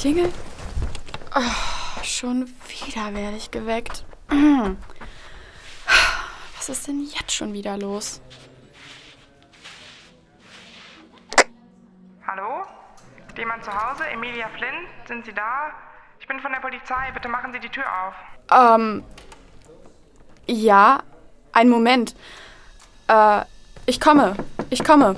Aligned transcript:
klingelt. 0.00 0.34
Oh, 1.36 2.02
schon 2.02 2.46
wieder 2.68 3.14
werde 3.14 3.36
ich 3.36 3.50
geweckt. 3.50 4.06
Was 6.56 6.68
ist 6.70 6.88
denn 6.88 7.02
jetzt 7.02 7.32
schon 7.32 7.52
wieder 7.52 7.76
los? 7.76 8.22
Hallo? 12.26 12.64
Ist 13.28 13.36
jemand 13.36 13.62
zu 13.62 13.70
Hause? 13.70 14.06
Emilia 14.06 14.48
Flynn? 14.56 14.86
Sind 15.06 15.26
Sie 15.26 15.34
da? 15.34 15.70
Ich 16.18 16.26
bin 16.26 16.40
von 16.40 16.52
der 16.52 16.60
Polizei. 16.60 17.10
Bitte 17.12 17.28
machen 17.28 17.52
Sie 17.52 17.60
die 17.60 17.68
Tür 17.68 17.84
auf. 17.84 18.14
Ähm. 18.50 19.04
Ja, 20.46 21.02
einen 21.52 21.70
Moment. 21.70 22.16
Äh, 23.06 23.42
ich 23.86 24.00
komme. 24.00 24.34
Ich 24.70 24.82
komme. 24.82 25.16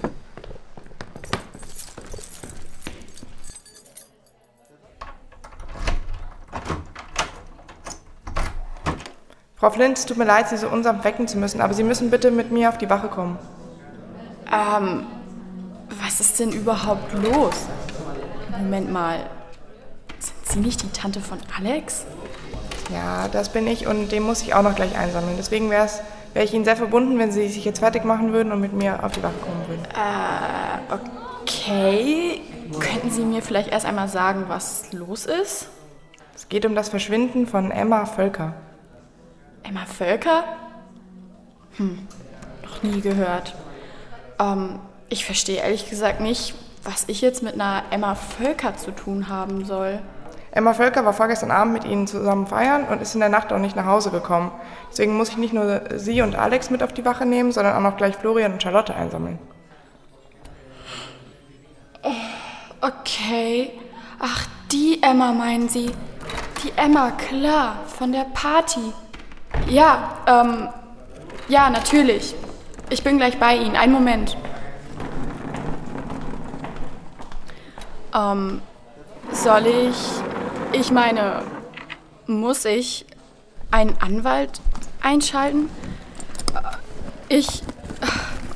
Frau 9.62 9.71
Flint, 9.71 9.97
es 9.97 10.07
tut 10.07 10.16
mir 10.16 10.25
leid, 10.25 10.48
Sie 10.48 10.57
so 10.57 10.69
unsanft 10.69 11.05
wecken 11.05 11.29
zu 11.29 11.39
müssen, 11.39 11.61
aber 11.61 11.73
Sie 11.73 11.84
müssen 11.84 12.11
bitte 12.11 12.33
mit 12.33 12.51
mir 12.51 12.69
auf 12.69 12.79
die 12.79 12.91
Wache 12.91 13.07
kommen. 13.07 13.39
Ähm, 14.52 15.07
was 16.05 16.19
ist 16.19 16.41
denn 16.41 16.51
überhaupt 16.51 17.12
los? 17.12 17.55
Moment 18.51 18.91
mal. 18.91 19.21
Sind 20.19 20.48
Sie 20.48 20.59
nicht 20.59 20.83
die 20.83 20.91
Tante 20.91 21.21
von 21.21 21.38
Alex? 21.57 22.07
Ja, 22.93 23.29
das 23.29 23.51
bin 23.51 23.69
ich 23.69 23.87
und 23.87 24.11
den 24.11 24.25
muss 24.25 24.43
ich 24.43 24.52
auch 24.52 24.62
noch 24.62 24.75
gleich 24.75 24.98
einsammeln. 24.98 25.37
Deswegen 25.38 25.71
wäre 25.71 25.88
ich 26.35 26.52
Ihnen 26.52 26.65
sehr 26.65 26.77
verbunden, 26.77 27.16
wenn 27.21 27.30
Sie 27.30 27.47
sich 27.47 27.65
jetzt 27.65 27.79
fertig 27.79 28.05
machen 28.05 28.33
würden 28.33 28.51
und 28.51 28.60
mit 28.60 28.73
mir 28.73 29.05
auf 29.05 29.13
die 29.13 29.23
Wache 29.23 29.38
kommen 29.43 29.63
würden. 29.69 29.85
Äh, 29.95 30.93
okay. 30.93 32.40
Könnten 32.80 33.13
Sie 33.13 33.23
mir 33.23 33.43
vielleicht 33.43 33.71
erst 33.71 33.87
einmal 33.87 34.09
sagen, 34.09 34.46
was 34.49 34.93
los 34.93 35.27
ist? 35.27 35.68
Es 36.35 36.49
geht 36.49 36.66
um 36.66 36.74
das 36.74 36.88
Verschwinden 36.88 37.46
von 37.46 37.71
Emma 37.71 38.07
Völker. 38.07 38.55
Emma 39.63 39.85
Völker? 39.87 40.45
Hm, 41.77 42.07
noch 42.63 42.82
nie 42.82 43.01
gehört. 43.01 43.55
Ähm, 44.38 44.79
ich 45.09 45.24
verstehe 45.24 45.57
ehrlich 45.57 45.88
gesagt 45.88 46.21
nicht, 46.21 46.55
was 46.85 47.05
ich 47.09 47.21
jetzt 47.21 47.43
mit 47.43 47.55
einer 47.55 47.85
Emma 47.90 48.15
Völker 48.15 48.77
zu 48.77 48.90
tun 48.90 49.29
haben 49.29 49.65
soll. 49.65 50.01
Emma 50.51 50.74
Völker 50.74 51.05
war 51.05 51.15
vorgestern 51.15 51.51
Abend 51.51 51.73
mit 51.73 51.85
Ihnen 51.85 52.07
zusammen 52.07 52.46
feiern 52.46 52.85
und 52.85 53.01
ist 53.01 53.15
in 53.15 53.21
der 53.21 53.30
Nacht 53.30 53.52
auch 53.52 53.59
nicht 53.59 53.74
nach 53.74 53.87
Hause 53.87 54.10
gekommen. 54.10 54.52
Deswegen 54.90 55.16
muss 55.16 55.30
ich 55.30 55.38
nicht 55.38 55.55
nur 55.55 55.83
Sie 55.96 56.21
und 56.21 56.37
Alex 56.37 56.68
mit 56.68 56.83
auf 56.83 56.93
die 56.93 57.07
Wache 57.07 57.24
nehmen, 57.24 57.52
sondern 57.52 57.74
auch 57.74 57.80
noch 57.80 57.96
gleich 57.96 58.16
Florian 58.16 58.52
und 58.52 58.63
Charlotte 58.63 58.95
einsammeln. 58.95 59.38
Okay. 62.83 63.71
Ach, 64.19 64.47
die 64.71 65.03
Emma 65.03 65.33
meinen 65.33 65.69
Sie. 65.69 65.91
Die 66.62 66.72
Emma, 66.77 67.12
klar, 67.12 67.77
von 67.87 68.12
der 68.12 68.27
Party. 68.34 68.93
Ja, 69.72 70.19
ähm, 70.26 70.69
ja, 71.48 71.70
natürlich. 71.70 72.34
Ich 72.91 73.03
bin 73.03 73.16
gleich 73.16 73.41
bei 73.41 73.56
Ihnen. 73.56 73.75
Einen 73.75 73.94
Moment. 73.94 74.37
Ähm, 78.15 78.60
soll 79.32 79.66
ich, 79.66 79.97
ich 80.78 80.91
meine, 80.91 81.43
muss 82.26 82.66
ich 82.66 83.06
einen 83.70 83.97
Anwalt 83.98 84.60
einschalten? 85.00 85.70
Ich, 87.31 87.62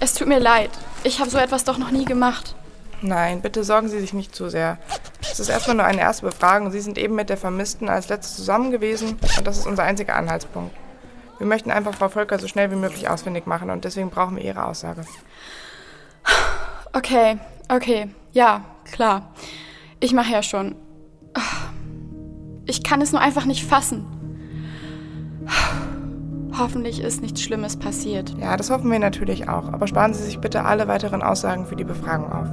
es 0.01 0.13
tut 0.13 0.29
mir 0.29 0.39
leid. 0.39 0.69
Ich 1.03 1.19
habe 1.19 1.31
so 1.31 1.39
etwas 1.39 1.65
doch 1.65 1.79
noch 1.79 1.93
nie 1.93 2.05
gemacht. 2.05 2.55
Nein, 3.01 3.41
bitte 3.41 3.65
sorgen 3.65 3.89
Sie 3.89 4.01
sich 4.01 4.13
nicht 4.13 4.37
zu 4.37 4.51
sehr. 4.51 4.77
Es 5.23 5.41
ist 5.41 5.49
erstmal 5.49 5.77
nur 5.77 5.87
eine 5.87 6.03
erste 6.03 6.27
Befragung. 6.27 6.71
Sie 6.73 6.81
sind 6.81 6.99
eben 6.99 7.15
mit 7.15 7.31
der 7.31 7.39
Vermissten 7.39 7.89
als 7.89 8.11
letztes 8.11 8.37
zusammen 8.37 8.71
gewesen 8.71 9.19
und 9.39 9.47
das 9.47 9.57
ist 9.57 9.67
unser 9.67 9.85
einziger 9.85 10.15
Anhaltspunkt. 10.15 10.77
Wir 11.39 11.47
möchten 11.47 11.71
einfach 11.71 11.95
Frau 11.95 12.09
Volker 12.09 12.39
so 12.39 12.49
schnell 12.49 12.71
wie 12.71 12.77
möglich 12.77 13.09
ausfindig 13.09 13.47
machen 13.47 13.71
und 13.71 13.85
deswegen 13.85 14.11
brauchen 14.11 14.37
wir 14.37 14.45
Ihre 14.45 14.65
Aussage. 14.65 15.05
Okay, 16.93 17.39
okay, 17.69 18.09
ja, 18.33 18.65
klar. 18.91 19.33
Ich 20.01 20.13
mache 20.13 20.33
ja 20.33 20.43
schon. 20.43 20.77
Ich 22.65 22.83
kann 22.83 23.01
es 23.01 23.13
nur 23.13 23.21
einfach 23.21 23.45
nicht 23.45 23.65
fassen. 23.65 24.07
Hoffentlich 26.59 27.01
ist 27.01 27.21
nichts 27.21 27.43
Schlimmes 27.43 27.77
passiert. 27.77 28.35
Ja, 28.41 28.57
das 28.57 28.71
hoffen 28.71 28.91
wir 28.91 28.99
natürlich 28.99 29.49
auch. 29.49 29.73
Aber 29.73 29.87
sparen 29.87 30.15
Sie 30.15 30.23
sich 30.23 30.39
bitte 30.39 30.65
alle 30.65 30.89
weiteren 30.89 31.23
Aussagen 31.23 31.67
für 31.67 31.77
die 31.77 31.85
Befragung 31.85 32.33
auf. 32.33 32.49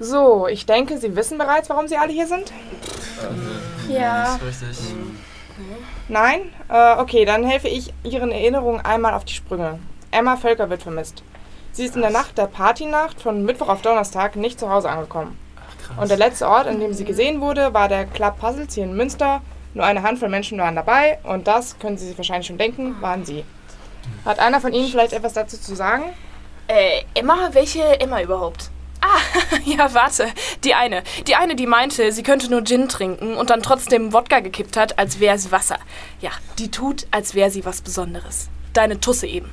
So, 0.00 0.46
ich 0.46 0.64
denke, 0.66 0.98
Sie 0.98 1.16
wissen 1.16 1.38
bereits, 1.38 1.68
warum 1.68 1.88
Sie 1.88 1.96
alle 1.96 2.12
hier 2.12 2.26
sind. 2.26 2.52
Ja. 3.88 4.36
Richtig. 4.36 4.78
Nein? 6.08 6.52
Äh, 6.68 6.96
okay, 6.98 7.24
dann 7.24 7.44
helfe 7.44 7.68
ich 7.68 7.92
Ihren 8.04 8.30
Erinnerungen 8.30 8.80
einmal 8.84 9.14
auf 9.14 9.24
die 9.24 9.34
Sprünge. 9.34 9.80
Emma 10.10 10.36
Völker 10.36 10.70
wird 10.70 10.82
vermisst. 10.82 11.22
Sie 11.72 11.84
ist 11.84 11.96
in 11.96 12.02
der 12.02 12.10
Nacht 12.10 12.38
der 12.38 12.46
Partynacht 12.46 13.20
von 13.20 13.44
Mittwoch 13.44 13.68
auf 13.68 13.82
Donnerstag 13.82 14.36
nicht 14.36 14.58
zu 14.58 14.70
Hause 14.70 14.88
angekommen. 14.88 15.36
Ach, 15.56 15.86
krass. 15.86 15.96
Und 16.00 16.10
der 16.10 16.16
letzte 16.16 16.48
Ort, 16.48 16.66
an 16.66 16.80
dem 16.80 16.92
sie 16.94 17.04
gesehen 17.04 17.40
wurde, 17.40 17.74
war 17.74 17.88
der 17.88 18.06
Club 18.06 18.38
Puzzles 18.38 18.74
hier 18.74 18.84
in 18.84 18.96
Münster. 18.96 19.42
Nur 19.74 19.84
eine 19.84 20.02
Handvoll 20.02 20.28
Menschen 20.28 20.58
waren 20.58 20.76
dabei 20.76 21.18
und 21.24 21.46
das, 21.46 21.78
können 21.78 21.98
Sie 21.98 22.06
sich 22.08 22.16
wahrscheinlich 22.16 22.46
schon 22.46 22.58
denken, 22.58 22.96
waren 23.00 23.24
Sie. 23.24 23.44
Hat 24.24 24.38
einer 24.38 24.60
von 24.60 24.72
Ihnen 24.72 24.88
vielleicht 24.88 25.12
etwas 25.12 25.34
dazu 25.34 25.60
zu 25.60 25.74
sagen? 25.74 26.04
Äh, 26.68 27.02
Emma? 27.14 27.50
Welche 27.52 28.00
Emma 28.00 28.20
überhaupt? 28.22 28.70
Ah, 29.00 29.20
ja, 29.64 29.92
warte. 29.94 30.26
Die 30.64 30.74
eine. 30.74 31.02
Die 31.26 31.36
eine, 31.36 31.54
die 31.56 31.66
meinte, 31.66 32.12
sie 32.12 32.22
könnte 32.22 32.50
nur 32.50 32.64
Gin 32.64 32.88
trinken 32.88 33.34
und 33.34 33.50
dann 33.50 33.62
trotzdem 33.62 34.12
Wodka 34.12 34.40
gekippt 34.40 34.76
hat, 34.76 34.98
als 34.98 35.20
wäre 35.20 35.36
es 35.36 35.52
Wasser. 35.52 35.78
Ja, 36.20 36.30
die 36.58 36.70
tut, 36.70 37.06
als 37.10 37.34
wäre 37.34 37.50
sie 37.50 37.64
was 37.64 37.80
Besonderes. 37.80 38.48
Deine 38.72 39.00
Tusse 39.00 39.26
eben. 39.26 39.50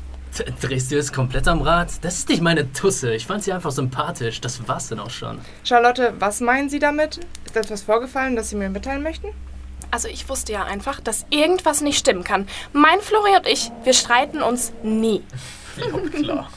Drehst 0.61 0.91
du 0.91 0.95
jetzt 0.95 1.13
komplett 1.13 1.47
am 1.47 1.61
Rad? 1.61 1.91
Das 2.01 2.15
ist 2.15 2.29
nicht 2.29 2.41
meine 2.41 2.71
Tusse. 2.73 3.13
Ich 3.15 3.25
fand 3.25 3.43
sie 3.43 3.53
einfach 3.53 3.71
sympathisch. 3.71 4.41
Das 4.41 4.67
war's 4.67 4.89
dann 4.89 4.99
auch 4.99 5.09
schon. 5.09 5.39
Charlotte, 5.63 6.13
was 6.19 6.41
meinen 6.41 6.69
Sie 6.69 6.79
damit? 6.79 7.19
Ist 7.45 7.55
etwas 7.55 7.83
vorgefallen, 7.83 8.35
das 8.35 8.49
Sie 8.49 8.57
mir 8.57 8.69
mitteilen 8.69 9.01
möchten? 9.01 9.29
Also 9.91 10.09
ich 10.09 10.27
wusste 10.27 10.51
ja 10.51 10.63
einfach, 10.63 10.99
dass 10.99 11.25
irgendwas 11.29 11.79
nicht 11.79 11.97
stimmen 11.97 12.25
kann. 12.25 12.47
Mein 12.73 12.99
Flori 12.99 13.37
und 13.37 13.47
ich, 13.47 13.71
wir 13.83 13.93
streiten 13.93 14.41
uns 14.41 14.73
nie. 14.83 15.23
Klar. 16.11 16.49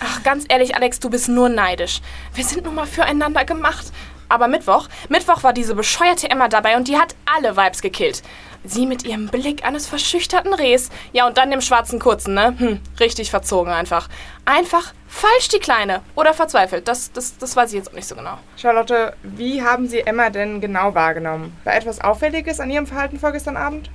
Ach, 0.00 0.22
ganz 0.22 0.44
ehrlich, 0.48 0.74
Alex, 0.74 1.00
du 1.00 1.10
bist 1.10 1.28
nur 1.28 1.48
neidisch. 1.48 2.00
Wir 2.34 2.44
sind 2.44 2.64
nun 2.64 2.74
mal 2.74 2.86
füreinander 2.86 3.44
gemacht. 3.44 3.86
Aber 4.30 4.46
Mittwoch, 4.46 4.88
Mittwoch 5.08 5.42
war 5.42 5.52
diese 5.52 5.74
bescheuerte 5.74 6.30
Emma 6.30 6.46
dabei 6.46 6.76
und 6.76 6.86
die 6.86 6.96
hat 6.96 7.16
alle 7.26 7.56
Vibes 7.56 7.82
gekillt. 7.82 8.22
Sie 8.62 8.86
mit 8.86 9.04
ihrem 9.04 9.26
Blick 9.26 9.64
eines 9.64 9.88
verschüchterten 9.88 10.54
Rehs. 10.54 10.90
Ja, 11.12 11.26
und 11.26 11.36
dann 11.36 11.50
dem 11.50 11.60
schwarzen 11.60 11.98
Kurzen, 11.98 12.34
ne? 12.34 12.54
Hm, 12.56 12.80
richtig 13.00 13.30
verzogen 13.30 13.72
einfach. 13.72 14.08
Einfach 14.44 14.92
falsch, 15.08 15.48
die 15.48 15.58
Kleine. 15.58 16.02
Oder 16.14 16.32
verzweifelt. 16.32 16.86
Das, 16.86 17.10
das, 17.10 17.38
das 17.38 17.56
weiß 17.56 17.70
ich 17.70 17.78
jetzt 17.78 17.90
auch 17.90 17.94
nicht 17.94 18.06
so 18.06 18.14
genau. 18.14 18.38
Charlotte, 18.56 19.14
wie 19.24 19.62
haben 19.62 19.88
Sie 19.88 20.00
Emma 20.00 20.30
denn 20.30 20.60
genau 20.60 20.94
wahrgenommen? 20.94 21.56
War 21.64 21.74
etwas 21.74 22.00
Auffälliges 22.00 22.60
an 22.60 22.70
Ihrem 22.70 22.86
Verhalten 22.86 23.18
vorgestern 23.18 23.56
Abend? 23.56 23.90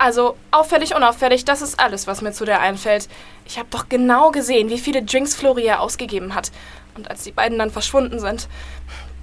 Also, 0.00 0.34
auffällig, 0.50 0.94
unauffällig, 0.94 1.44
das 1.44 1.60
ist 1.60 1.78
alles, 1.78 2.06
was 2.06 2.22
mir 2.22 2.32
zu 2.32 2.46
der 2.46 2.60
einfällt. 2.60 3.06
Ich 3.44 3.58
habe 3.58 3.68
doch 3.70 3.90
genau 3.90 4.30
gesehen, 4.30 4.70
wie 4.70 4.78
viele 4.78 5.02
Drinks 5.02 5.34
Floria 5.34 5.78
ausgegeben 5.78 6.34
hat. 6.34 6.50
Und 6.94 7.10
als 7.10 7.22
die 7.24 7.32
beiden 7.32 7.58
dann 7.58 7.70
verschwunden 7.70 8.18
sind, 8.18 8.48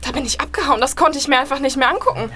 da 0.03 0.11
bin 0.11 0.23
ich 0.23 0.39
abgehauen. 0.39 0.79
Das 0.79 0.95
konnte 0.95 1.17
ich 1.17 1.27
mir 1.27 1.39
einfach 1.39 1.59
nicht 1.61 1.77
mehr 1.77 1.89
angucken. 1.89 2.31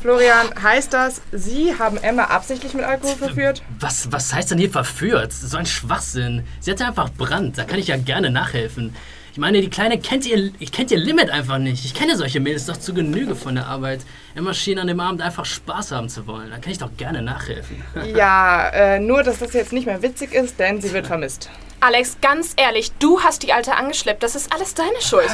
Florian, 0.00 0.48
heißt 0.62 0.92
das, 0.92 1.20
Sie 1.32 1.76
haben 1.76 1.96
Emma 1.96 2.22
absichtlich 2.22 2.72
mit 2.74 2.84
Alkohol 2.84 3.16
verführt? 3.16 3.62
Was, 3.80 4.12
was 4.12 4.32
heißt 4.32 4.52
denn 4.52 4.58
hier 4.58 4.70
verführt? 4.70 5.32
So 5.32 5.56
ein 5.56 5.66
Schwachsinn. 5.66 6.46
Sie 6.60 6.70
hatte 6.70 6.86
einfach 6.86 7.10
Brand. 7.10 7.58
Da 7.58 7.64
kann 7.64 7.80
ich 7.80 7.88
ja 7.88 7.96
gerne 7.96 8.30
nachhelfen. 8.30 8.94
Ich 9.38 9.40
meine, 9.40 9.60
die 9.60 9.70
Kleine 9.70 10.00
kennt 10.00 10.26
ihr, 10.26 10.50
kennt 10.72 10.90
ihr 10.90 10.98
Limit 10.98 11.30
einfach 11.30 11.58
nicht. 11.58 11.84
Ich 11.84 11.94
kenne 11.94 12.16
solche 12.16 12.40
Mädels 12.40 12.66
doch 12.66 12.76
zu 12.76 12.92
Genüge 12.92 13.36
von 13.36 13.54
der 13.54 13.68
Arbeit. 13.68 14.00
Emma 14.34 14.52
schien 14.52 14.80
an 14.80 14.88
dem 14.88 14.98
Abend 14.98 15.22
einfach 15.22 15.44
Spaß 15.44 15.92
haben 15.92 16.08
zu 16.08 16.26
wollen. 16.26 16.50
Da 16.50 16.58
kann 16.58 16.72
ich 16.72 16.78
doch 16.78 16.90
gerne 16.96 17.22
nachhelfen. 17.22 17.84
Ja, 18.16 18.68
äh, 18.70 18.98
nur 18.98 19.22
dass 19.22 19.38
das 19.38 19.52
jetzt 19.52 19.72
nicht 19.72 19.86
mehr 19.86 20.02
witzig 20.02 20.34
ist, 20.34 20.58
denn 20.58 20.80
sie 20.80 20.92
wird 20.92 21.06
vermisst. 21.06 21.50
Alex, 21.78 22.16
ganz 22.20 22.54
ehrlich, 22.56 22.90
du 22.98 23.20
hast 23.20 23.44
die 23.44 23.52
Alte 23.52 23.76
angeschleppt. 23.76 24.24
Das 24.24 24.34
ist 24.34 24.52
alles 24.52 24.74
deine 24.74 25.00
Schuld. 25.00 25.30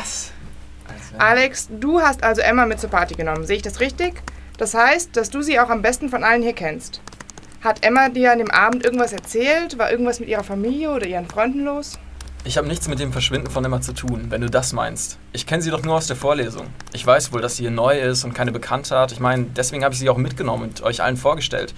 Alex, 1.16 1.70
du 1.70 2.02
hast 2.02 2.22
also 2.22 2.42
Emma 2.42 2.66
mit 2.66 2.80
zur 2.80 2.90
Party 2.90 3.14
genommen. 3.14 3.46
Sehe 3.46 3.56
ich 3.56 3.62
das 3.62 3.80
richtig? 3.80 4.16
Das 4.58 4.74
heißt, 4.74 5.16
dass 5.16 5.30
du 5.30 5.40
sie 5.40 5.58
auch 5.58 5.70
am 5.70 5.80
besten 5.80 6.10
von 6.10 6.24
allen 6.24 6.42
hier 6.42 6.52
kennst. 6.52 7.00
Hat 7.62 7.82
Emma 7.82 8.10
dir 8.10 8.32
an 8.32 8.38
dem 8.38 8.50
Abend 8.50 8.84
irgendwas 8.84 9.14
erzählt? 9.14 9.78
War 9.78 9.90
irgendwas 9.90 10.20
mit 10.20 10.28
ihrer 10.28 10.44
Familie 10.44 10.90
oder 10.90 11.06
ihren 11.06 11.26
Freunden 11.26 11.64
los? 11.64 11.98
Ich 12.46 12.58
habe 12.58 12.68
nichts 12.68 12.88
mit 12.88 12.98
dem 12.98 13.10
Verschwinden 13.10 13.50
von 13.50 13.64
Emma 13.64 13.80
zu 13.80 13.94
tun, 13.94 14.26
wenn 14.28 14.42
du 14.42 14.50
das 14.50 14.74
meinst. 14.74 15.16
Ich 15.32 15.46
kenne 15.46 15.62
sie 15.62 15.70
doch 15.70 15.82
nur 15.82 15.94
aus 15.94 16.08
der 16.08 16.16
Vorlesung. 16.16 16.66
Ich 16.92 17.06
weiß 17.06 17.32
wohl, 17.32 17.40
dass 17.40 17.56
sie 17.56 17.62
hier 17.62 17.70
neu 17.70 17.98
ist 17.98 18.22
und 18.22 18.34
keine 18.34 18.52
Bekannte 18.52 18.98
hat. 18.98 19.12
Ich 19.12 19.18
meine, 19.18 19.44
deswegen 19.44 19.82
habe 19.82 19.94
ich 19.94 19.98
sie 19.98 20.10
auch 20.10 20.18
mitgenommen 20.18 20.64
und 20.64 20.82
euch 20.82 21.02
allen 21.02 21.16
vorgestellt. 21.16 21.72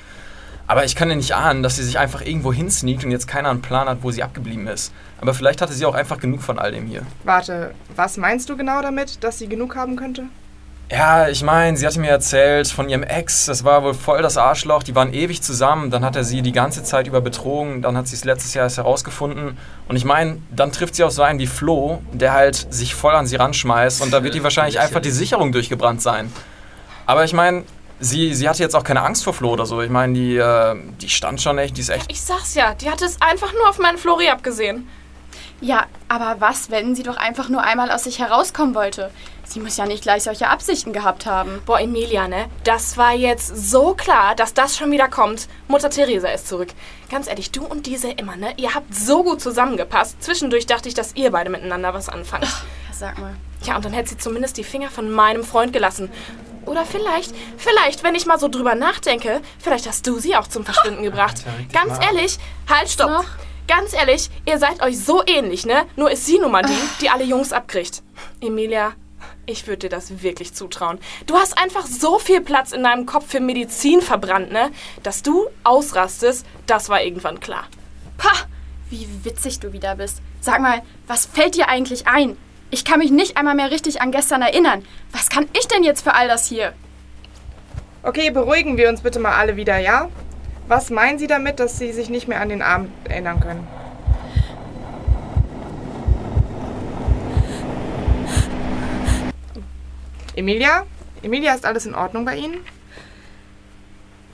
Aber 0.67 0.85
ich 0.85 0.97
kann 0.97 1.09
ja 1.09 1.15
nicht 1.15 1.37
ahnen, 1.37 1.63
dass 1.63 1.77
sie 1.77 1.85
sich 1.85 2.01
einfach 2.01 2.21
irgendwo 2.21 2.53
hinsneakt 2.53 3.05
und 3.05 3.13
jetzt 3.13 3.29
keiner 3.29 3.51
einen 3.51 3.63
Plan 3.63 3.89
hat, 3.89 3.99
wo 4.03 4.11
sie 4.11 4.25
abgeblieben 4.25 4.67
ist. 4.67 4.93
Aber 5.21 5.35
vielleicht 5.35 5.63
hatte 5.63 5.73
sie 5.73 5.87
auch 5.87 5.95
einfach 5.95 6.19
genug 6.19 6.43
von 6.43 6.59
all 6.59 6.73
dem 6.73 6.89
hier. 6.89 7.03
Warte, 7.23 7.73
was 7.95 8.17
meinst 8.17 8.49
du 8.49 8.57
genau 8.57 8.83
damit, 8.83 9.23
dass 9.23 9.39
sie 9.39 9.47
genug 9.47 9.77
haben 9.77 9.95
könnte? 9.95 10.25
Ja, 10.89 11.29
ich 11.29 11.43
meine, 11.43 11.77
sie 11.77 11.85
hatte 11.85 11.99
mir 11.99 12.11
erzählt 12.11 12.69
von 12.69 12.89
ihrem 12.89 13.03
Ex, 13.03 13.47
das 13.47 13.65
war 13.65 13.83
wohl 13.83 13.93
voll 13.93 14.23
das 14.23 14.37
Arschloch, 14.37 14.85
die 14.85 14.95
waren 14.95 15.13
ewig 15.13 15.43
zusammen, 15.43 15.91
dann 15.91 16.05
hat 16.05 16.15
er 16.15 16.23
sie 16.23 16.43
die 16.43 16.53
ganze 16.53 16.85
Zeit 16.85 17.09
über 17.09 17.21
betrogen, 17.21 17.83
dann 17.83 17.97
hat 17.97 18.07
sie 18.07 18.15
es 18.15 18.25
letztes 18.25 18.55
Jahr 18.55 18.67
erst 18.67 18.77
herausgefunden. 18.77 19.59
Und 19.89 19.97
ich 19.97 20.05
meine, 20.05 20.41
dann 20.51 20.71
trifft 20.71 20.95
sie 20.95 21.03
auch 21.03 21.11
so 21.11 21.23
einen 21.23 21.41
wie 21.41 21.49
Flo, 21.49 22.03
der 22.13 22.35
halt 22.35 22.73
sich 22.73 22.95
voll 22.95 23.17
an 23.17 23.27
sie 23.27 23.35
ranschmeißt 23.35 24.01
und 24.01 24.13
da 24.13 24.23
wird 24.23 24.37
ihr 24.37 24.45
wahrscheinlich 24.45 24.79
einfach 24.79 25.01
die 25.01 25.11
Sicherung 25.11 25.51
durchgebrannt 25.51 26.03
sein. 26.03 26.33
Aber 27.05 27.25
ich 27.25 27.33
meine, 27.33 27.65
sie, 27.99 28.33
sie 28.33 28.49
hatte 28.49 28.63
jetzt 28.63 28.77
auch 28.77 28.85
keine 28.85 29.03
Angst 29.03 29.25
vor 29.25 29.35
Flo 29.35 29.55
oder 29.55 29.67
so. 29.67 29.83
Ich 29.83 29.91
meine, 29.91 30.13
die, 30.13 30.37
äh, 30.37 30.77
die 31.01 31.09
stand 31.09 31.43
schon 31.43 31.59
echt, 31.59 31.77
die 31.77 31.81
ist 31.81 31.89
echt... 31.89 32.11
Ich 32.13 32.21
sag's 32.21 32.55
ja, 32.55 32.75
die 32.75 32.89
hat 32.89 33.03
es 33.03 33.21
einfach 33.21 33.53
nur 33.53 33.69
auf 33.69 33.81
meinen 33.81 33.99
Flori 33.99 34.29
abgesehen. 34.29 34.89
Ja, 35.61 35.87
aber 36.09 36.41
was, 36.41 36.71
wenn 36.71 36.95
sie 36.95 37.03
doch 37.03 37.17
einfach 37.17 37.49
nur 37.49 37.63
einmal 37.63 37.91
aus 37.91 38.05
sich 38.05 38.19
herauskommen 38.19 38.75
wollte? 38.75 39.11
Sie 39.45 39.61
muss 39.61 39.77
ja 39.77 39.87
nicht 39.87 40.03
gleich 40.03 40.25
solche 40.25 40.49
Absichten 40.49 40.93
gehabt 40.93 41.27
haben. 41.27 41.63
Boah, 41.67 41.81
Emilia, 41.81 42.29
ne? 42.29 42.47
Das 42.65 42.97
war 42.97 43.13
jetzt 43.13 43.71
so 43.71 43.95
klar, 43.95 44.35
dass 44.35 44.55
das 44.55 44.77
schon 44.77 44.91
wieder 44.91 45.09
kommt. 45.09 45.49
Mutter 45.69 45.91
Theresa 45.91 46.29
ist 46.29 46.49
zurück. 46.49 46.69
Ganz 47.11 47.29
ehrlich, 47.29 47.51
du 47.53 47.65
und 47.65 47.87
diese 47.87 48.11
immer, 48.11 48.37
ne? 48.37 48.55
Ihr 48.57 48.75
habt 48.75 48.95
so 48.95 49.23
gut 49.23 49.41
zusammengepasst. 49.41 50.23
Zwischendurch 50.23 50.67
dachte 50.67 50.89
ich, 50.89 50.95
dass 50.95 51.15
ihr 51.15 51.31
beide 51.31 51.51
miteinander 51.51 51.95
was 51.95 52.09
anfangt. 52.09 52.45
Ja, 52.45 52.51
sag 52.93 53.19
mal. 53.19 53.35
Ja, 53.63 53.77
und 53.77 53.85
dann 53.85 53.93
hätte 53.93 54.11
sie 54.11 54.19
zumindest 54.19 54.57
die 54.57 54.65
Finger 54.65 54.91
von 54.91 55.11
meinem 55.11 55.45
Freund 55.45 55.73
gelassen. 55.73 56.11
Oder 56.67 56.85
vielleicht, 56.85 57.33
vielleicht, 57.57 58.03
wenn 58.03 58.17
ich 58.17 58.27
mal 58.27 58.39
so 58.41 58.49
drüber 58.49 58.75
nachdenke, 58.75 59.41
vielleicht 59.59 59.87
hast 59.87 60.07
du 60.07 60.19
sie 60.19 60.35
auch 60.37 60.49
zum 60.49 60.65
Verschwinden 60.65 61.05
gebracht. 61.05 61.45
Ganz 61.73 62.05
ehrlich, 62.05 62.39
halt, 62.69 62.91
stopp. 62.91 63.11
Noch? 63.11 63.25
Ganz 63.69 63.95
ehrlich, 63.95 64.31
ihr 64.45 64.59
seid 64.59 64.81
euch 64.83 64.99
so 64.99 65.23
ähnlich, 65.27 65.67
ne? 65.67 65.87
Nur 65.97 66.11
ist 66.11 66.25
sie 66.25 66.39
nun 66.39 66.53
mal 66.53 66.63
die, 66.63 66.79
die 67.01 67.11
alle 67.11 67.25
Jungs 67.25 67.53
abkriegt. 67.53 68.03
Emilia, 68.41 68.93
ich 69.45 69.67
würde 69.67 69.89
dir 69.89 69.89
das 69.89 70.23
wirklich 70.23 70.55
zutrauen. 70.55 70.99
Du 71.27 71.37
hast 71.37 71.59
einfach 71.59 71.87
so 71.87 72.19
viel 72.19 72.41
Platz 72.41 72.73
in 72.73 72.85
deinem 72.85 73.07
Kopf 73.07 73.29
für 73.29 73.41
Medizin 73.41 74.01
verbrannt, 74.01 74.53
ne? 74.53 74.71
Dass 75.03 75.23
du 75.23 75.49
ausrastest, 75.65 76.47
das 76.67 76.89
war 76.89 77.03
irgendwann 77.03 77.41
klar. 77.41 77.65
Pah, 78.19 78.47
wie 78.89 79.09
witzig 79.25 79.59
du 79.59 79.73
wieder 79.73 79.97
bist. 79.97 80.21
Sag 80.41 80.61
mal, 80.61 80.83
was 81.09 81.27
fällt 81.27 81.57
dir 81.57 81.69
eigentlich 81.69 82.07
ein? 82.07 82.37
Ich 82.71 82.85
kann 82.85 83.01
mich 83.01 83.11
nicht 83.11 83.37
einmal 83.37 83.55
mehr 83.55 83.71
richtig 83.71 84.01
an 84.01 84.13
gestern 84.13 84.43
erinnern. 84.43 84.85
Was 85.11 85.29
kann 85.29 85.49
ich 85.59 85.67
denn 85.67 85.83
jetzt 85.83 86.03
für 86.03 86.15
all 86.15 86.29
das 86.29 86.47
hier? 86.47 86.73
Okay, 88.05 88.31
beruhigen 88.31 88.77
wir 88.77 88.89
uns 88.89 89.01
bitte 89.01 89.19
mal 89.19 89.35
alle 89.35 89.57
wieder, 89.57 89.79
ja? 89.79 90.09
Was 90.69 90.91
meinen 90.91 91.19
Sie 91.19 91.27
damit, 91.27 91.61
dass 91.61 91.79
Sie 91.79 91.93
sich 91.93 92.09
nicht 92.11 92.29
mehr 92.29 92.41
an 92.41 92.49
den 92.49 92.63
Abend 92.63 92.91
erinnern 93.09 93.41
können? 93.41 93.67
Emilia? 100.35 100.85
Emilia, 101.23 101.55
ist 101.55 101.65
alles 101.65 101.87
in 101.87 101.95
Ordnung 101.95 102.25
bei 102.25 102.37
Ihnen? 102.37 102.59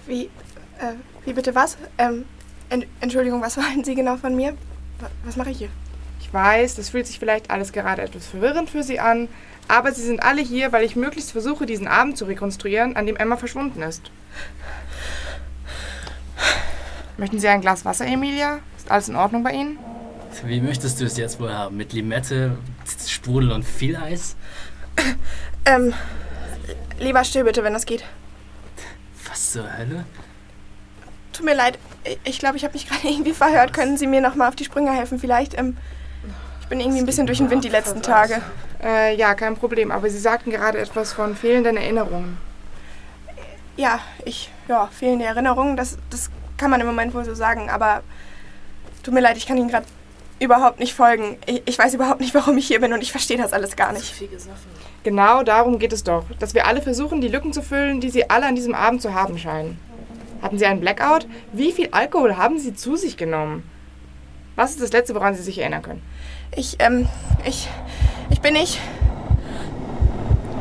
Wie, 0.06 0.24
äh, 0.78 0.94
wie 1.24 1.32
bitte 1.32 1.54
was? 1.54 1.76
Ähm, 1.98 2.24
en 2.70 2.84
Entschuldigung, 3.00 3.40
was 3.40 3.56
wollen 3.62 3.84
Sie 3.84 3.94
genau 3.94 4.16
von 4.16 4.34
mir? 4.34 4.52
Wa- 5.00 5.10
Was 5.24 5.36
mache 5.36 5.50
ich 5.50 5.58
hier? 5.58 5.68
Ich 6.20 6.32
weiß, 6.32 6.76
das 6.76 6.90
fühlt 6.90 7.06
sich 7.06 7.18
vielleicht 7.18 7.50
alles 7.50 7.72
gerade 7.72 8.02
etwas 8.02 8.26
verwirrend 8.26 8.70
für 8.70 8.82
Sie 8.82 8.98
an, 9.00 9.28
aber 9.68 9.92
Sie 9.92 10.02
sind 10.02 10.22
alle 10.22 10.40
hier, 10.42 10.72
weil 10.72 10.84
ich 10.84 10.96
möglichst 10.96 11.32
versuche, 11.32 11.66
diesen 11.66 11.86
Abend 11.88 12.16
zu 12.16 12.24
rekonstruieren, 12.24 12.96
an 12.96 13.06
dem 13.06 13.16
Emma 13.16 13.36
verschwunden 13.36 13.82
ist. 13.82 14.10
Möchten 17.16 17.38
Sie 17.38 17.48
ein 17.48 17.60
Glas 17.60 17.84
Wasser, 17.84 18.06
Emilia? 18.06 18.60
Ist 18.76 18.90
alles 18.90 19.08
in 19.08 19.16
Ordnung 19.16 19.42
bei 19.42 19.52
Ihnen? 19.52 19.78
Wie 20.44 20.60
möchtest 20.60 21.00
du 21.00 21.04
es 21.04 21.16
jetzt 21.16 21.38
wohl 21.40 21.52
haben? 21.52 21.76
Mit 21.76 21.92
Limette, 21.92 22.56
Sprudel 23.06 23.52
und 23.52 23.64
viel 23.64 23.96
Eis? 23.96 24.34
Ähm, 25.66 25.92
lieber 26.98 27.22
still 27.24 27.44
bitte, 27.44 27.62
wenn 27.64 27.74
das 27.74 27.84
geht. 27.86 28.04
Was 29.28 29.52
zur 29.52 29.76
Hölle? 29.76 30.04
Tut 31.32 31.44
mir 31.44 31.54
leid, 31.54 31.78
ich- 32.24 32.38
glaube, 32.38 32.56
ich 32.56 32.64
habe 32.64 32.72
mich 32.74 32.86
gerade 32.88 33.06
irgendwie 33.08 33.32
verhört. 33.32 33.72
Können 33.72 33.96
Sie 33.98 34.06
mir 34.06 34.20
nochmal 34.20 34.48
auf 34.48 34.56
die 34.56 34.64
Sprünge 34.64 34.92
helfen 34.92 35.18
vielleicht? 35.18 35.56
Ähm, 35.58 35.76
ich 36.62 36.68
bin 36.68 36.80
irgendwie 36.80 37.00
ein 37.00 37.06
bisschen 37.06 37.26
durch 37.26 37.38
den 37.38 37.50
Wind 37.50 37.64
die 37.64 37.68
letzten 37.68 38.00
Tage. 38.02 38.40
Äh, 38.82 39.14
ja, 39.16 39.34
kein 39.34 39.56
Problem, 39.56 39.90
aber 39.90 40.08
Sie 40.08 40.18
sagten 40.18 40.50
gerade 40.50 40.78
etwas 40.78 41.12
von 41.12 41.36
fehlenden 41.36 41.76
Erinnerungen. 41.76 42.38
Ja, 43.76 44.00
ich, 44.24 44.50
ja, 44.68 44.86
fehlende 44.86 45.26
Erinnerungen, 45.26 45.76
das, 45.76 45.98
das 46.10 46.30
kann 46.62 46.70
man 46.70 46.80
im 46.80 46.86
Moment 46.86 47.12
wohl 47.12 47.24
so 47.24 47.34
sagen, 47.34 47.68
aber 47.68 48.02
tut 49.02 49.12
mir 49.12 49.20
leid, 49.20 49.36
ich 49.36 49.46
kann 49.46 49.56
Ihnen 49.56 49.68
gerade 49.68 49.86
überhaupt 50.38 50.78
nicht 50.78 50.94
folgen. 50.94 51.36
Ich, 51.44 51.62
ich 51.64 51.76
weiß 51.76 51.92
überhaupt 51.94 52.20
nicht, 52.20 52.34
warum 52.34 52.56
ich 52.56 52.68
hier 52.68 52.80
bin 52.80 52.92
und 52.92 53.02
ich 53.02 53.10
verstehe 53.10 53.36
das 53.36 53.52
alles 53.52 53.74
gar 53.74 53.92
nicht. 53.92 54.14
Genau 55.02 55.42
darum 55.42 55.80
geht 55.80 55.92
es 55.92 56.04
doch, 56.04 56.24
dass 56.38 56.54
wir 56.54 56.68
alle 56.68 56.80
versuchen, 56.80 57.20
die 57.20 57.26
Lücken 57.26 57.52
zu 57.52 57.62
füllen, 57.62 58.00
die 58.00 58.10
Sie 58.10 58.30
alle 58.30 58.46
an 58.46 58.54
diesem 58.54 58.76
Abend 58.76 59.02
zu 59.02 59.12
haben 59.12 59.38
scheinen. 59.38 59.76
Hatten 60.40 60.56
Sie 60.56 60.64
einen 60.64 60.78
Blackout? 60.78 61.26
Wie 61.52 61.72
viel 61.72 61.88
Alkohol 61.90 62.36
haben 62.36 62.60
Sie 62.60 62.74
zu 62.74 62.94
sich 62.94 63.16
genommen? 63.16 63.68
Was 64.54 64.70
ist 64.70 64.82
das 64.82 64.92
Letzte, 64.92 65.16
woran 65.16 65.34
Sie 65.34 65.42
sich 65.42 65.58
erinnern 65.58 65.82
können? 65.82 66.02
Ich, 66.54 66.76
ähm, 66.78 67.08
ich, 67.44 67.68
ich 68.30 68.40
bin 68.40 68.52
nicht. 68.52 68.78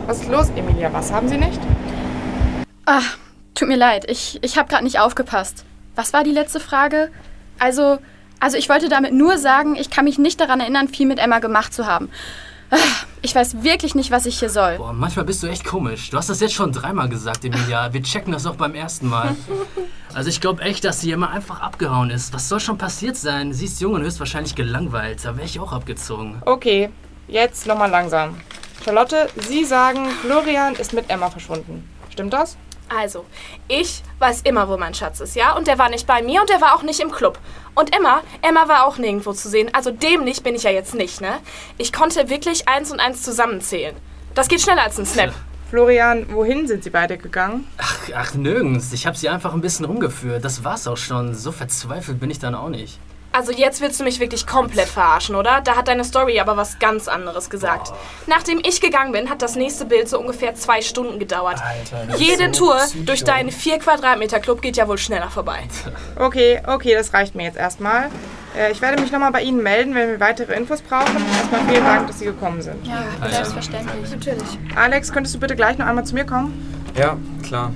Was 0.08 0.22
ist 0.22 0.30
los, 0.30 0.50
Emilia? 0.56 0.92
Was 0.94 1.12
haben 1.12 1.28
Sie 1.28 1.38
nicht? 1.38 1.60
Ah, 2.88 3.04
tut 3.54 3.68
mir 3.68 3.78
leid, 3.78 4.10
ich, 4.10 4.40
ich 4.42 4.58
habe 4.58 4.68
gerade 4.68 4.84
nicht 4.84 5.00
aufgepasst. 5.00 5.64
Was 5.96 6.14
war 6.14 6.24
die 6.24 6.32
letzte 6.32 6.60
Frage? 6.60 7.10
Also, 7.60 8.00
also 8.40 8.58
ich 8.58 8.70
wollte 8.70 8.90
damit 8.90 9.14
nur 9.14 9.38
sagen, 9.38 9.76
ich 9.76 9.90
kann 9.90 10.06
mich 10.06 10.18
nicht 10.18 10.40
daran 10.40 10.60
erinnern, 10.60 10.88
viel 10.88 11.06
mit 11.08 11.20
Emma 11.20 11.40
gemacht 11.40 11.74
zu 11.74 11.86
haben. 11.86 12.10
Ah, 12.72 12.78
Ich 13.22 13.36
weiß 13.36 13.62
wirklich 13.64 13.94
nicht, 13.96 14.10
was 14.12 14.26
ich 14.26 14.40
hier 14.40 14.50
soll. 14.50 14.78
Boah, 14.78 14.94
manchmal 14.94 15.26
bist 15.26 15.44
du 15.44 15.48
echt 15.48 15.64
komisch. 15.66 16.10
Du 16.10 16.18
hast 16.18 16.30
das 16.30 16.40
jetzt 16.40 16.54
schon 16.54 16.72
dreimal 16.72 17.10
gesagt, 17.10 17.44
Emilia. 17.46 17.94
Wir 17.94 18.02
checken 18.02 18.32
das 18.32 18.46
auch 18.46 18.56
beim 18.56 18.76
ersten 18.76 19.08
Mal. 19.08 19.36
Also 20.14 20.28
ich 20.28 20.42
glaube 20.42 20.62
echt, 20.64 20.84
dass 20.84 21.00
sie 21.00 21.12
immer 21.12 21.30
einfach 21.30 21.62
abgehauen 21.62 22.10
ist. 22.10 22.34
Was 22.34 22.50
soll 22.50 22.60
schon 22.60 22.78
passiert 22.78 23.16
sein? 23.16 23.54
Sie 23.54 23.64
ist 23.64 23.80
jung 23.80 23.94
und 23.94 24.02
höchstwahrscheinlich 24.02 24.56
gelangweilt. 24.56 25.24
Da 25.24 25.38
wäre 25.38 25.46
ich 25.46 25.58
auch 25.58 25.72
abgezogen. 25.72 26.42
Okay, 26.46 26.90
jetzt 27.30 27.66
nochmal 27.66 27.90
langsam. 27.90 28.36
Charlotte, 28.84 29.30
Sie 29.48 29.64
sagen, 29.64 30.10
Florian 30.22 30.76
ist 30.76 30.92
mit 30.92 31.10
Emma 31.10 31.30
verschwunden. 31.30 31.88
Stimmt 32.10 32.34
das? 32.34 32.58
Also, 32.94 33.26
ich 33.68 34.04
weiß 34.20 34.42
immer, 34.42 34.68
wo 34.68 34.78
mein 34.78 34.94
Schatz 34.94 35.22
ist, 35.22 35.36
ja? 35.36 35.56
Und 35.56 35.68
der 35.68 35.78
war 35.78 35.90
nicht 35.90 36.06
bei 36.08 36.22
mir 36.22 36.42
und 36.42 36.50
der 36.50 36.60
war 36.60 36.76
auch 36.76 36.84
nicht 36.84 37.00
im 37.00 37.12
Club. 37.12 37.40
Und 37.74 37.96
Emma, 37.96 38.22
Emma 38.42 38.68
war 38.68 38.86
auch 38.86 38.98
nirgendwo 38.98 39.32
zu 39.32 39.48
sehen. 39.48 39.70
Also 39.74 39.92
dämlich 39.92 40.44
bin 40.44 40.56
ich 40.56 40.64
ja 40.64 40.72
jetzt 40.72 40.94
nicht, 40.94 41.22
ne? 41.22 41.40
Ich 41.78 41.94
konnte 41.94 42.30
wirklich 42.30 42.68
eins 42.68 42.92
und 42.92 43.00
eins 43.00 43.24
zusammenzählen. 43.24 43.96
Das 44.34 44.50
geht 44.50 44.62
schneller 44.62 44.84
als 44.84 45.00
ein 45.00 45.06
Snap. 45.06 45.34
Florian, 45.70 46.34
wohin 46.34 46.68
sind 46.68 46.84
Sie 46.84 46.90
beide 46.90 47.18
gegangen? 47.18 47.66
Ach, 47.78 47.98
ach 48.14 48.34
nirgends. 48.34 48.92
Ich 48.92 49.08
habe 49.08 49.16
sie 49.16 49.30
einfach 49.30 49.54
ein 49.54 49.62
bisschen 49.62 49.86
rumgeführt. 49.86 50.44
Das 50.44 50.66
war's 50.66 50.86
auch 50.86 50.98
schon. 50.98 51.34
So 51.34 51.54
verzweifelt 51.54 52.20
bin 52.20 52.30
ich 52.30 52.40
dann 52.40 52.56
auch 52.56 52.68
nicht. 52.68 53.00
Also 53.34 53.52
jetzt 53.54 53.80
willst 53.80 54.00
du 54.00 54.04
mich 54.04 54.20
wirklich 54.20 54.46
komplett 54.46 54.88
verarschen, 54.90 55.36
oder? 55.36 55.62
Da 55.62 55.78
hat 55.78 55.88
deine 55.88 56.04
Story 56.04 56.40
aber 56.40 56.58
was 56.58 56.80
ganz 56.80 57.08
anderes 57.08 57.50
gesagt. 57.50 57.94
Nachdem 58.28 58.60
ich 58.66 58.82
gegangen 58.82 59.14
bin, 59.14 59.30
hat 59.30 59.42
das 59.42 59.56
nächste 59.56 59.86
Bild 59.86 60.10
so 60.10 60.20
ungefähr 60.20 60.54
zwei 60.56 60.82
Stunden 60.82 61.18
gedauert. 61.18 61.60
Alter, 61.64 62.06
das 62.08 62.16
ist 62.16 62.22
Jede 62.22 62.54
so 62.54 62.66
Tour 62.66 62.76
psycho. 62.78 63.04
durch 63.06 63.24
deinen 63.24 63.52
4 63.52 63.80
Quadratmeter 63.80 64.40
Club 64.40 64.62
geht 64.62 64.76
ja 64.76 64.88
wohl 64.88 64.98
schneller 64.98 65.30
vorbei. 65.30 65.60
Okay, 66.20 66.62
okay, 66.68 66.94
das 66.94 67.14
reicht 67.14 67.36
mir 67.36 67.44
jetzt 67.44 67.58
erstmal. 67.58 68.10
Äh, 68.58 68.72
ich 68.74 68.82
werde 68.82 69.02
mich 69.02 69.12
nochmal 69.12 69.32
bei 69.32 69.42
Ihnen 69.44 69.64
melden, 69.64 69.96
wenn 69.96 70.10
wir 70.10 70.20
weitere 70.20 70.54
Infos 70.54 70.82
brauchen. 70.82 71.16
Erstmal 71.38 71.62
vielen 71.70 71.86
Dank, 71.86 72.08
dass 72.08 72.20
Sie 72.20 72.26
gekommen 72.26 72.62
sind. 72.62 72.86
Ja, 72.86 73.04
selbstverständlich. 73.30 74.12
Natürlich. 74.12 74.60
Alex, 74.76 75.14
könntest 75.14 75.36
du 75.36 75.40
bitte 75.40 75.56
gleich 75.56 75.78
noch 75.78 75.86
einmal 75.88 76.06
zu 76.06 76.16
mir 76.16 76.26
kommen? 76.26 76.68
Ja, 76.98 77.16
klar. 77.44 77.72